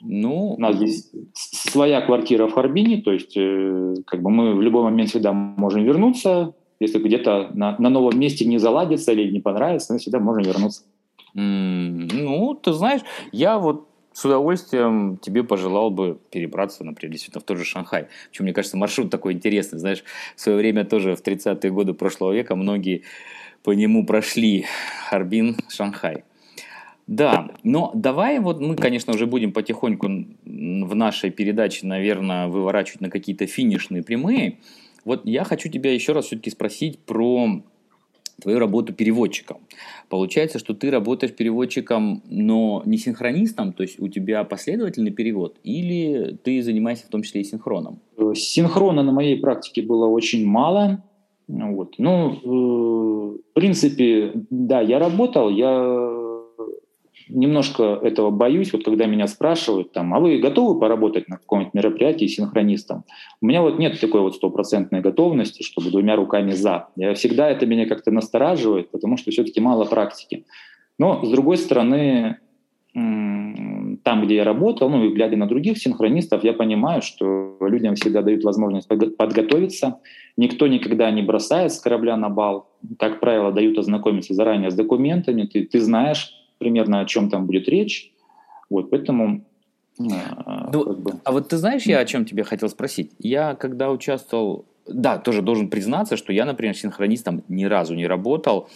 [0.00, 4.62] Ну, у нас здесь своя квартира в Харбине, то есть э, как бы мы в
[4.62, 6.54] любой момент всегда можем вернуться.
[6.78, 10.82] Если где-то на, на новом месте не заладится или не понравится, мы всегда можем вернуться.
[11.38, 17.58] Ну, ты знаешь, я вот с удовольствием тебе пожелал бы перебраться, например, действительно в тот
[17.58, 18.06] же Шанхай.
[18.30, 19.78] Причем, мне кажется, маршрут такой интересный.
[19.78, 23.02] Знаешь, в свое время тоже в 30-е годы прошлого века многие
[23.62, 24.64] по нему прошли
[25.10, 26.24] Харбин, Шанхай.
[27.06, 33.10] Да, но давай вот мы, конечно, уже будем потихоньку в нашей передаче, наверное, выворачивать на
[33.10, 34.58] какие-то финишные прямые.
[35.04, 37.62] Вот я хочу тебя еще раз все-таки спросить про
[38.40, 39.58] твою работу переводчиком.
[40.08, 46.38] Получается, что ты работаешь переводчиком, но не синхронистом, то есть у тебя последовательный перевод, или
[46.42, 48.00] ты занимаешься в том числе и синхроном?
[48.34, 51.02] Синхрона на моей практике было очень мало.
[51.48, 51.94] Вот.
[51.98, 56.15] Ну, э, в принципе, да, я работал, я
[57.28, 62.26] немножко этого боюсь, вот когда меня спрашивают, там, а вы готовы поработать на каком-нибудь мероприятии
[62.26, 63.04] синхронистом?
[63.40, 66.88] У меня вот нет такой вот стопроцентной готовности, чтобы двумя руками за.
[66.96, 70.44] Я всегда это меня как-то настораживает, потому что все-таки мало практики.
[70.98, 72.38] Но, с другой стороны,
[72.94, 78.22] там, где я работал, ну и глядя на других синхронистов, я понимаю, что людям всегда
[78.22, 80.00] дают возможность подготовиться.
[80.38, 82.70] Никто никогда не бросает с корабля на бал.
[82.98, 85.42] Как правило, дают ознакомиться заранее с документами.
[85.42, 88.12] Ты, ты знаешь, примерно о чем там будет речь.
[88.68, 89.44] Вот, поэтому
[89.98, 91.12] а, ну, как бы...
[91.24, 93.12] А вот ты знаешь, я о чем тебе хотел спросить?
[93.18, 98.68] Я когда участвовал, да, тоже должен признаться, что я, например, синхронистом ни разу не работал,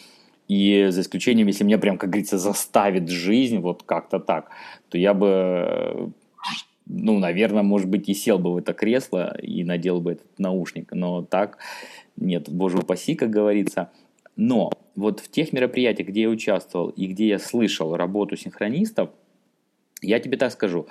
[0.49, 4.51] и за исключением, если меня прям, как говорится, заставит жизнь вот как-то так,
[4.89, 6.13] то я бы,
[6.87, 10.93] ну, наверное, может быть, и сел бы в это кресло и надел бы этот наушник,
[10.93, 11.59] но так
[12.17, 13.91] нет, боже упаси, как говорится.
[14.37, 19.11] Но вот в тех мероприятиях, где я участвовал и где я слышал работу синхронистов,
[20.03, 20.87] я тебе так скажу,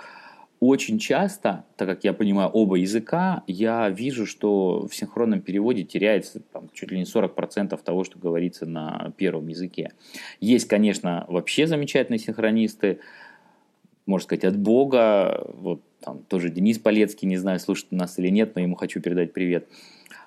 [0.59, 6.41] очень часто, так как я понимаю оба языка, я вижу, что в синхронном переводе теряется
[6.41, 9.93] там, чуть ли не 40% того, что говорится на первом языке.
[10.41, 12.99] Есть, конечно, вообще замечательные синхронисты,
[14.05, 15.45] можно сказать, от Бога.
[15.53, 19.31] Вот там тоже Денис Полецкий, не знаю, слушает нас или нет, но ему хочу передать
[19.31, 19.69] привет.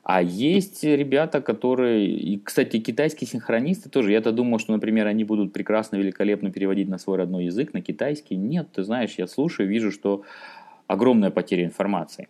[0.02, 5.52] А есть ребята, которые, и, кстати, китайские синхронисты тоже, я-то думал, что, например, они будут
[5.52, 8.34] прекрасно, великолепно переводить на свой родной язык, на китайский.
[8.34, 10.22] Нет, ты знаешь, я слушаю, вижу, что
[10.88, 12.28] огромная потеря информации.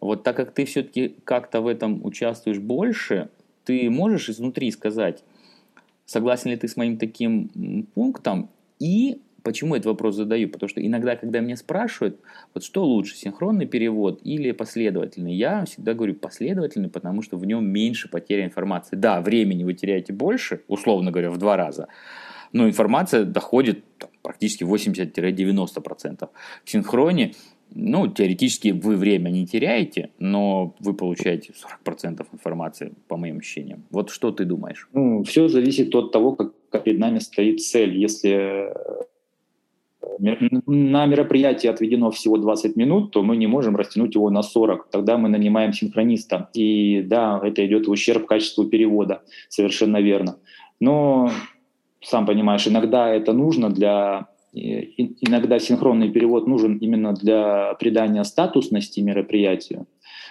[0.00, 3.28] Вот так как ты все-таки как-то в этом участвуешь больше,
[3.64, 5.22] ты можешь изнутри сказать,
[6.06, 10.48] согласен ли ты с моим таким пунктом, и Почему этот вопрос задаю?
[10.48, 12.20] Потому что иногда, когда меня спрашивают,
[12.54, 17.66] вот что лучше, синхронный перевод или последовательный, я всегда говорю последовательный, потому что в нем
[17.68, 18.96] меньше потери информации.
[18.96, 21.88] Да, времени вы теряете больше, условно говоря, в два раза,
[22.52, 26.28] но информация доходит там, практически 80-90%.
[26.64, 27.32] В синхроне
[27.72, 31.52] ну, теоретически вы время не теряете, но вы получаете
[31.86, 33.84] 40% информации, по моим ощущениям.
[33.90, 34.88] Вот что ты думаешь?
[34.92, 37.96] Ну, все зависит от того, как, перед нами стоит цель.
[37.96, 38.72] Если
[40.18, 44.90] на мероприятие отведено всего 20 минут, то мы не можем растянуть его на 40.
[44.90, 46.50] Тогда мы нанимаем синхрониста.
[46.54, 50.36] И да, это идет в ущерб качеству перевода, совершенно верно.
[50.80, 51.30] Но,
[52.02, 54.28] сам понимаешь, иногда это нужно для...
[54.52, 59.86] Иногда синхронный перевод нужен именно для придания статусности мероприятию,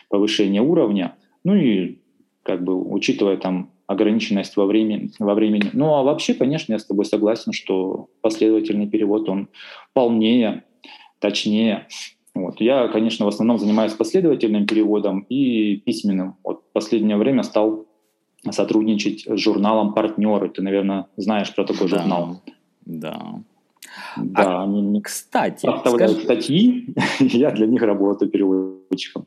[0.09, 1.15] повышения уровня.
[1.45, 1.99] Ну и
[2.43, 5.71] как бы учитывая там ограниченность во времени, во времени.
[5.73, 9.49] Ну а вообще, конечно, я с тобой согласен, что последовательный перевод, он
[9.93, 10.63] полнее,
[11.17, 11.87] точнее.
[12.35, 12.61] Вот.
[12.61, 16.35] Я, конечно, в основном занимаюсь последовательным переводом и письменным.
[16.43, 17.87] Вот в последнее время стал
[18.51, 20.49] сотрудничать с журналом «Партнеры».
[20.49, 21.97] Ты, наверное, знаешь про такой да.
[21.97, 22.41] журнал.
[22.85, 23.41] Да.
[24.17, 26.25] Да, а, они кстати, оставляют скажи...
[26.25, 29.25] статьи, я для них работаю переводчиком.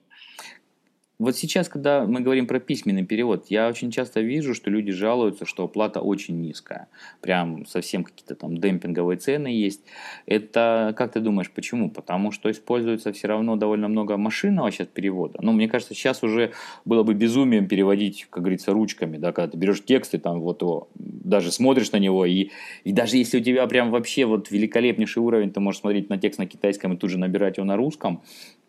[1.23, 5.47] Вот сейчас, когда мы говорим про письменный перевод, я очень часто вижу, что люди жалуются,
[5.47, 6.89] что оплата очень низкая.
[7.21, 9.83] Прям совсем какие-то там демпинговые цены есть.
[10.27, 11.93] Это, как ты думаешь, почему?
[11.93, 15.39] Потому что используется все равно довольно много машинного сейчас перевода.
[15.43, 16.55] Ну, мне кажется, сейчас уже
[16.85, 20.63] было бы безумием переводить, как говорится, ручками, да, когда ты берешь текст и там вот
[20.63, 22.51] его, даже смотришь на него, и,
[22.83, 26.41] и даже если у тебя прям вообще вот великолепнейший уровень, ты можешь смотреть на текст
[26.41, 28.23] на китайском и тут же набирать его на русском,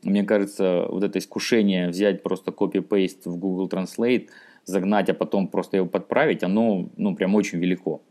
[0.03, 4.27] мне кажется, вот это искушение взять просто копи-пейст в Google Translate,
[4.65, 8.01] загнать, а потом просто его подправить, оно ну, прям очень велико.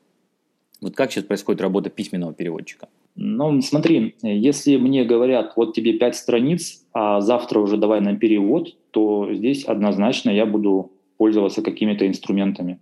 [0.81, 2.89] Вот как сейчас происходит работа письменного переводчика?
[3.15, 8.77] Ну, смотри, если мне говорят, вот тебе пять страниц, а завтра уже давай на перевод,
[8.91, 12.81] то здесь однозначно я буду пользоваться какими-то инструментами.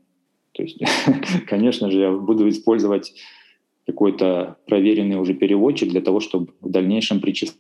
[0.52, 0.78] То есть,
[1.46, 3.12] конечно же, я буду использовать
[3.86, 7.58] какой-то проверенный уже переводчик для того, чтобы в дальнейшем причислить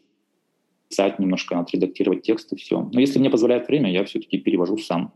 [0.90, 2.88] написать немножко, отредактировать текст и все.
[2.92, 5.12] Но если мне позволяет время, я все-таки перевожу сам.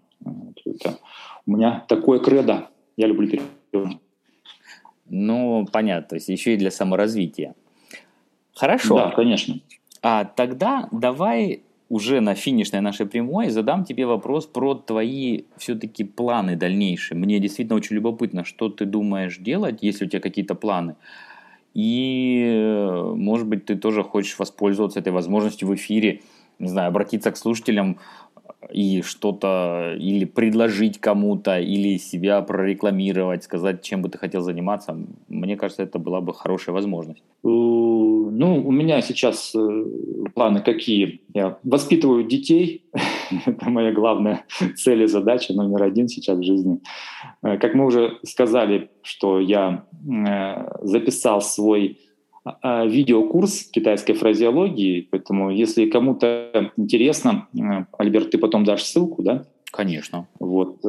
[0.64, 0.98] Это
[1.46, 2.68] у меня такое кредо.
[2.96, 3.98] Я люблю перевод.
[5.06, 6.08] Ну, понятно.
[6.08, 7.54] То есть еще и для саморазвития.
[8.54, 8.96] Хорошо.
[8.96, 9.56] Да, конечно.
[10.00, 16.56] А тогда давай уже на финишной нашей прямой задам тебе вопрос про твои все-таки планы
[16.56, 17.18] дальнейшие.
[17.18, 20.94] Мне действительно очень любопытно, что ты думаешь делать, если у тебя какие-то планы.
[21.74, 26.20] И, может быть, ты тоже хочешь воспользоваться этой возможностью в эфире,
[26.58, 27.98] не знаю, обратиться к слушателям
[28.70, 34.96] и что-то или предложить кому-то, или себя прорекламировать, сказать, чем бы ты хотел заниматься.
[35.28, 37.22] Мне кажется, это была бы хорошая возможность.
[37.44, 39.84] Э, ну, у меня сейчас э,
[40.34, 41.20] планы какие?
[41.34, 42.84] Я воспитываю детей.
[43.46, 44.44] Это моя главная
[44.76, 46.80] цель и задача номер один сейчас в жизни.
[47.42, 51.98] Э, как мы уже сказали, что я э, записал свой
[52.44, 57.48] а, видеокурс китайской фразеологии, поэтому если кому-то интересно,
[57.96, 59.46] Альберт, ты потом дашь ссылку, да?
[59.72, 60.28] Конечно.
[60.38, 60.82] Вот,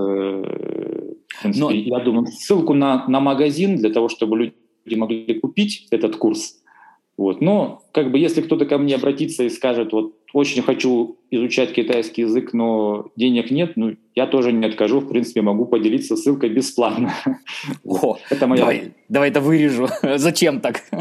[1.45, 1.71] принципе, Но...
[1.71, 6.61] я думаю, ссылку на, на магазин для того, чтобы люди могли купить этот курс.
[7.17, 7.41] Вот.
[7.41, 12.23] Но как бы если кто-то ко мне обратится и скажет, вот очень хочу изучать китайский
[12.23, 17.13] язык, но денег нет, ну я тоже не откажу, в принципе могу поделиться ссылкой бесплатно.
[17.85, 18.59] О, это моя...
[18.59, 19.87] давай, давай это вырежу.
[20.17, 20.83] Зачем так?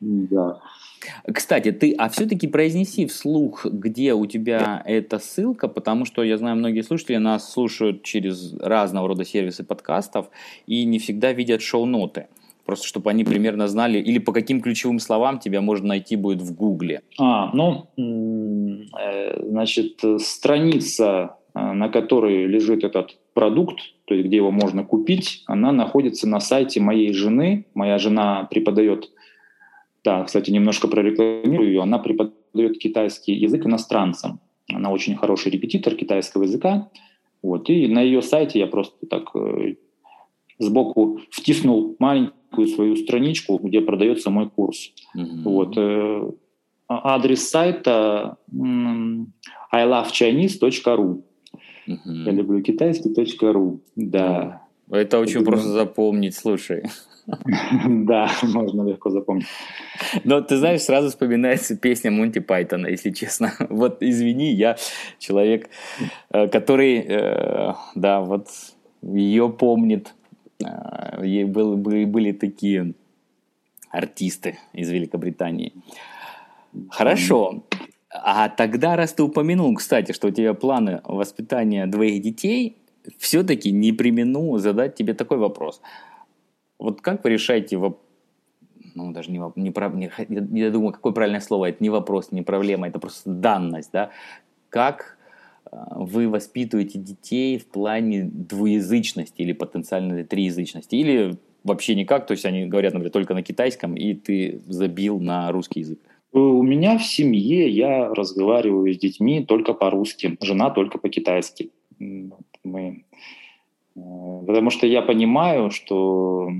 [0.00, 0.60] Да.
[1.32, 6.56] Кстати, ты, а все-таки произнеси вслух, где у тебя эта ссылка, потому что я знаю,
[6.56, 10.30] многие слушатели нас слушают через разного рода сервисы подкастов
[10.66, 12.26] и не всегда видят шоу-ноты.
[12.66, 16.54] Просто чтобы они примерно знали, или по каким ключевым словам тебя можно найти будет в
[16.54, 17.02] Гугле.
[17.18, 24.50] А, ну, э, значит, страница, э, на которой лежит этот продукт, то есть где его
[24.50, 27.66] можно купить, она находится на сайте моей жены.
[27.74, 29.10] Моя жена преподает,
[30.02, 34.40] да, кстати, немножко прорекламирую ее, она преподает китайский язык иностранцам.
[34.72, 36.90] Она очень хороший репетитор китайского языка.
[37.42, 39.74] Вот, и на ее сайте я просто так э,
[40.58, 42.32] сбоку втиснул маленький
[42.74, 44.92] свою страничку, где продается мой курс.
[45.16, 45.42] Mm-hmm.
[45.44, 45.76] Вот.
[45.76, 46.30] Э,
[46.88, 48.36] а, адрес сайта
[49.72, 51.22] ilovechinese.ru.
[51.88, 52.24] Mm-hmm.
[52.24, 53.80] Я люблю китайский.ру.
[53.96, 54.62] Да.
[54.90, 56.82] Это очень Это просто запомнить, слушай.
[57.88, 59.46] Да, можно легко запомнить.
[60.24, 63.52] Но ты знаешь, сразу вспоминается песня Монти Пайтона, если честно.
[63.68, 64.76] Вот извини, я
[65.18, 65.68] человек,
[66.30, 68.48] э, который, э, да, вот
[69.02, 70.14] ее помнит.
[70.64, 72.94] А, были, были такие
[73.90, 75.72] артисты из Великобритании.
[76.90, 77.64] Хорошо.
[78.10, 82.76] А тогда, раз ты упомянул, кстати, что у тебя планы воспитания двоих детей,
[83.18, 85.80] все-таки не примену задать тебе такой вопрос.
[86.78, 88.02] Вот как вы решаете вопрос
[88.94, 89.72] ну, даже не, не,
[90.28, 94.10] не, я думаю, какое правильное слово, это не вопрос, не проблема, это просто данность, да,
[94.70, 95.15] как
[95.90, 102.66] вы воспитываете детей в плане двуязычности или потенциально триязычности, или вообще никак, то есть они
[102.66, 105.98] говорят, например, только на китайском, и ты забил на русский язык?
[106.32, 111.70] У меня в семье я разговариваю с детьми только по-русски, жена только по-китайски.
[111.98, 113.04] Мы,
[113.94, 114.00] э,
[114.46, 116.50] потому что я понимаю, что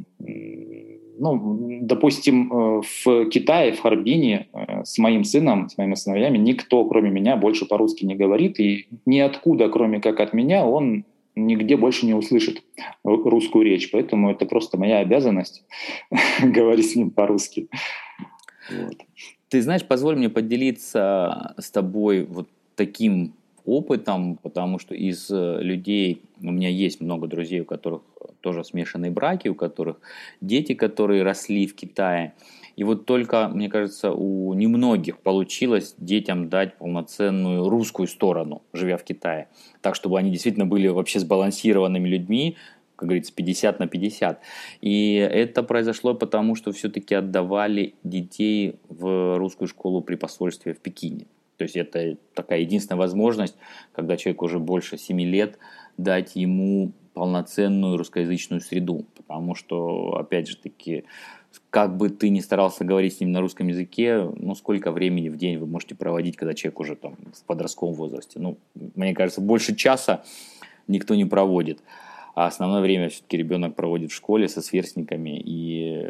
[1.18, 6.84] ну, допустим, э, в Китае, в Харбине э, с моим сыном, с моими сыновьями никто,
[6.84, 11.04] кроме меня, больше по-русски не говорит, и ниоткуда, кроме как от меня, он
[11.34, 12.62] нигде больше не услышит
[13.04, 13.90] русскую речь.
[13.90, 15.64] Поэтому это просто моя обязанность
[16.42, 17.68] говорить с ним по-русски.
[19.48, 23.34] Ты знаешь, позволь мне поделиться с тобой вот таким
[23.66, 28.02] опытом, потому что из э, людей, у меня есть много друзей, у которых
[28.40, 29.98] тоже смешанные браки, у которых
[30.40, 32.34] дети, которые росли в Китае.
[32.76, 39.02] И вот только, мне кажется, у немногих получилось детям дать полноценную русскую сторону, живя в
[39.02, 39.48] Китае.
[39.80, 42.56] Так, чтобы они действительно были вообще сбалансированными людьми,
[42.96, 44.40] как говорится, 50 на 50.
[44.80, 51.26] И это произошло потому, что все-таки отдавали детей в русскую школу при посольстве в Пекине.
[51.56, 53.56] То есть это такая единственная возможность,
[53.92, 55.58] когда человек уже больше 7 лет,
[55.96, 59.06] дать ему полноценную русскоязычную среду.
[59.14, 61.04] Потому что, опять же таки,
[61.70, 65.36] как бы ты ни старался говорить с ним на русском языке, ну, сколько времени в
[65.36, 68.38] день вы можете проводить, когда человек уже там в подростковом возрасте?
[68.38, 68.58] Ну,
[68.94, 70.24] мне кажется, больше часа
[70.88, 71.82] никто не проводит.
[72.34, 76.06] А основное время все-таки ребенок проводит в школе со сверстниками и,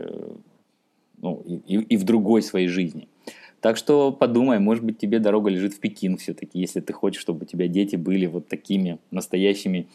[1.19, 3.09] ну, и, и в другой своей жизни.
[3.61, 7.43] Так что подумай, может быть, тебе дорога лежит в Пекин все-таки, если ты хочешь, чтобы
[7.43, 9.89] у тебя дети были вот такими настоящими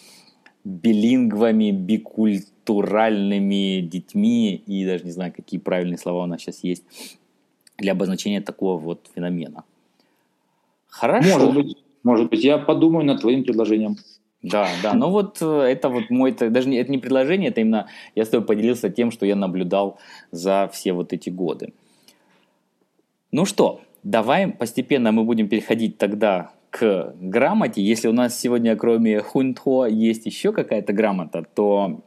[0.63, 6.83] билингвами, бикультуральными детьми, и даже не знаю, какие правильные слова у нас сейчас есть
[7.77, 9.63] для обозначения такого вот феномена.
[10.87, 11.29] Хорошо.
[11.29, 13.97] Может быть, может быть, я подумаю над твоим предложением.
[14.43, 17.87] Да, да, но вот э, это вот мой, даже не, это не предложение, это именно
[18.15, 19.99] я с тобой поделился тем, что я наблюдал
[20.31, 21.73] за все вот эти годы.
[23.31, 27.81] Ну что, давай постепенно мы будем переходить тогда к грамоте.
[27.81, 32.01] Если у нас сегодня кроме хунтхо есть еще какая-то грамота, то,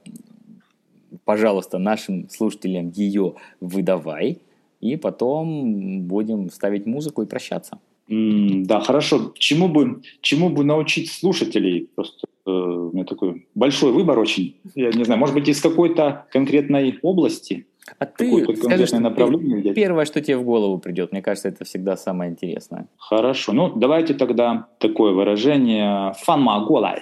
[1.25, 4.39] пожалуйста, нашим слушателям ее выдавай,
[4.81, 7.79] и потом будем ставить музыку и прощаться.
[8.11, 9.33] Mm, да, хорошо.
[9.39, 11.89] Чему бы, чему бы научить слушателей?
[11.95, 14.57] Просто э, у меня такой большой выбор очень.
[14.75, 17.67] Я не знаю, может быть, из какой-то конкретной области?
[17.99, 21.13] А ты скажи, что направление первое, что тебе в голову придет.
[21.13, 22.87] Мне кажется, это всегда самое интересное.
[22.97, 23.53] Хорошо.
[23.53, 27.01] Ну, давайте тогда такое выражение «фанма голай».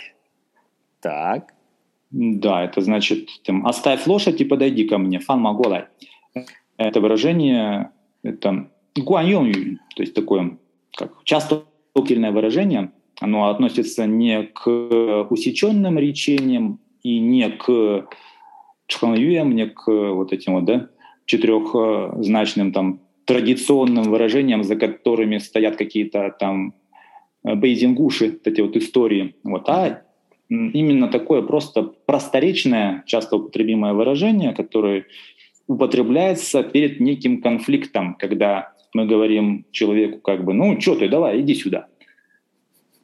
[1.01, 1.55] Так.
[2.11, 5.21] Да, это значит там, «оставь лошадь и подойди ко мне».
[5.21, 5.85] «Фанма голай».
[6.79, 7.91] Это выражение,
[8.25, 10.59] это гуаньоню, то есть такое
[10.97, 12.91] как частокельное выражение.
[13.21, 14.69] Оно относится не к
[15.31, 18.09] усеченным речениям и не к
[18.93, 20.89] чханюя мне к вот этим вот, да,
[21.25, 26.75] четырехзначным там традиционным выражениям, за которыми стоят какие-то там
[27.45, 29.35] э, бейзингуши, вот эти вот истории.
[29.45, 29.69] Вот.
[29.69, 30.03] А
[30.49, 35.07] именно такое просто просторечное, часто употребимое выражение, которое
[35.67, 41.55] употребляется перед неким конфликтом, когда мы говорим человеку как бы, ну, что ты, давай, иди
[41.55, 41.87] сюда.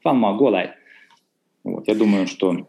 [0.02, 0.72] Фама, голай.
[1.64, 2.68] Вот, я думаю, что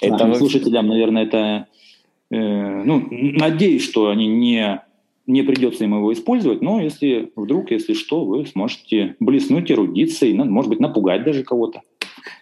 [0.00, 1.95] это слушателям, наверное, это Э,
[2.30, 4.82] ну, надеюсь, что они не,
[5.26, 10.32] не придется им его использовать, но если вдруг, если что, вы сможете блеснуть, эрудиться и,
[10.32, 11.82] ну, может быть, напугать даже кого-то.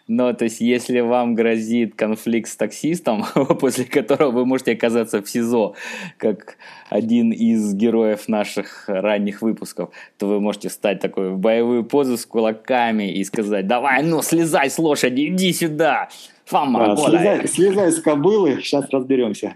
[0.07, 3.25] Ну, то есть, если вам грозит конфликт с таксистом,
[3.61, 5.75] после которого вы можете оказаться в СИЗО,
[6.19, 6.59] как
[6.91, 12.27] один из героев наших ранних выпусков, то вы можете встать такой в боевую позу с
[12.27, 16.09] кулаками и сказать, давай, ну, слезай с лошади, иди сюда.
[16.47, 19.55] Фома, а, слезай, слезай с кобылы, сейчас разберемся.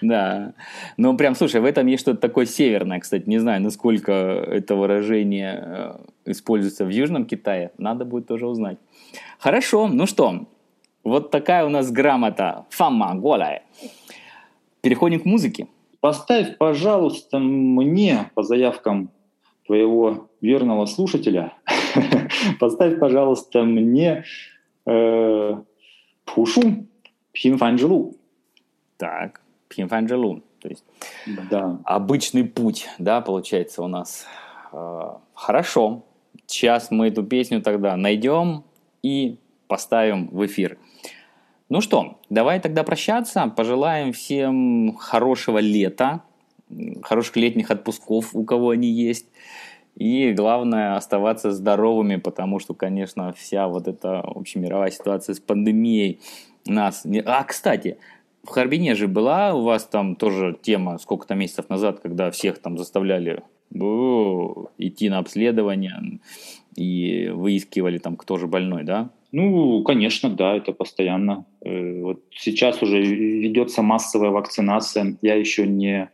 [0.00, 0.54] Да.
[0.96, 3.24] Ну, прям, слушай, в этом есть что-то такое северное, кстати.
[3.28, 5.62] Не знаю, насколько это выражение
[6.24, 7.72] э, используется в Южном Китае.
[7.76, 8.78] Надо будет тоже узнать.
[9.38, 10.46] Хорошо, ну что,
[11.04, 12.64] вот такая у нас грамота.
[12.70, 13.64] Фама, голая.
[14.80, 15.66] Переходим к музыке.
[16.00, 19.10] Поставь, пожалуйста, мне по заявкам
[19.66, 21.52] твоего верного слушателя,
[22.60, 24.24] поставь, пожалуйста, мне
[24.86, 25.54] э,
[26.24, 26.86] Пушу
[27.32, 28.16] Пинфанжилу.
[28.96, 30.42] Так, Пинфанжилу.
[30.60, 30.84] То есть
[31.50, 31.80] да.
[31.84, 34.26] обычный путь, да, получается у нас.
[34.72, 36.04] А, хорошо.
[36.46, 38.64] Сейчас мы эту песню тогда найдем
[39.02, 40.78] и поставим в эфир.
[41.68, 43.50] Ну что, давай тогда прощаться.
[43.56, 46.22] Пожелаем всем хорошего лета,
[47.02, 49.26] хороших летних отпусков, у кого они есть.
[49.96, 56.20] И главное оставаться здоровыми, потому что, конечно, вся вот эта общемировая ситуация с пандемией
[56.66, 57.06] нас...
[57.26, 57.98] А, кстати,
[58.42, 62.78] в Харбине же была у вас там тоже тема сколько-то месяцев назад, когда всех там
[62.78, 63.42] заставляли
[64.78, 66.20] идти на обследование
[66.76, 69.10] и выискивали там, кто же больной, да?
[69.30, 71.46] Ну, конечно, да, это постоянно.
[71.62, 75.16] Э, вот сейчас уже ведется массовая вакцинация.
[75.22, 76.10] Я еще не,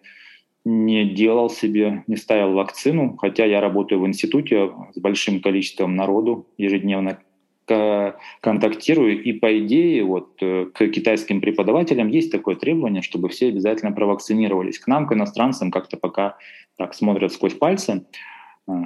[0.69, 6.47] не делал себе, не ставил вакцину, хотя я работаю в институте с большим количеством народу,
[6.59, 7.19] ежедневно
[8.41, 13.93] контактирую, и по идее вот э, к китайским преподавателям есть такое требование, чтобы все обязательно
[13.93, 14.79] провакцинировались.
[14.79, 16.37] К нам, к иностранцам, как-то пока
[16.79, 18.07] так смотрят сквозь пальцы.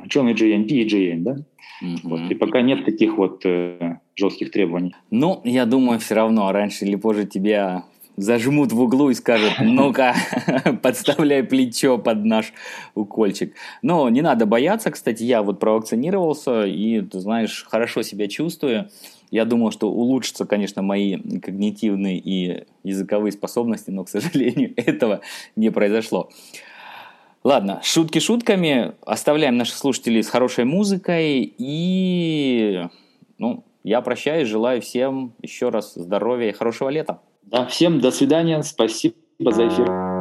[0.09, 1.37] Черный GN, PGN, да?
[1.81, 1.99] Угу.
[2.03, 4.97] Вот, и пока нет таких вот э, жестких требований.
[5.13, 7.85] Ну, я думаю, все равно раньше или позже тебя
[8.17, 10.15] зажмут в углу и скажут, ну-ка,
[10.83, 12.53] подставляй плечо под наш
[12.95, 13.55] укольчик.
[13.83, 18.89] Но не надо бояться, кстати, я вот провакцинировался и, ты знаешь, хорошо себя чувствую.
[19.31, 25.21] Я думал, что улучшатся, конечно, мои когнитивные и языковые способности, но, к сожалению, этого
[25.57, 26.31] не произошло.
[27.45, 28.93] Ладно, шутки шутками.
[29.05, 31.53] Оставляем наших слушателей с хорошей музыкой.
[31.59, 32.83] И
[33.39, 37.19] ну, я прощаюсь, желаю всем еще раз здоровья и хорошего лета.
[37.53, 40.13] Да, всем до свидания, спасибо за эфир.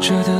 [0.00, 0.39] 觉得。